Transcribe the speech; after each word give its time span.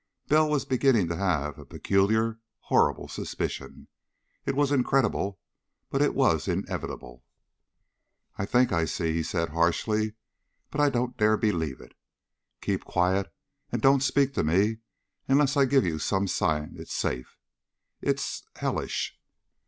Bell 0.29 0.49
was 0.49 0.65
beginning 0.65 1.09
to 1.09 1.15
have 1.15 1.59
a 1.59 1.63
peculiar, 1.67 2.39
horrible 2.61 3.07
suspicion. 3.07 3.87
It 4.47 4.55
was 4.55 4.71
incredible, 4.71 5.39
but 5.91 6.01
it 6.01 6.15
was 6.15 6.47
inevitable. 6.47 7.23
"I 8.35 8.47
think 8.47 8.71
I 8.71 8.85
see," 8.85 9.13
he 9.13 9.21
said 9.21 9.49
harshly. 9.49 10.15
"But 10.71 10.81
I 10.81 10.89
don't 10.89 11.17
dare 11.17 11.37
believe 11.37 11.79
it. 11.81 11.93
Keep 12.61 12.83
quiet 12.83 13.31
and 13.71 13.79
don't 13.79 14.01
speak 14.01 14.33
to 14.33 14.43
me 14.43 14.77
unless 15.27 15.55
I 15.55 15.65
give 15.65 15.85
you 15.85 15.99
some 15.99 16.27
sign 16.27 16.77
it's 16.79 16.95
safe! 16.95 17.37
It's 18.01 18.41
hellish!" 18.55 19.19